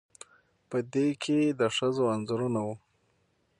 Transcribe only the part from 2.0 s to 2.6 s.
انځورونه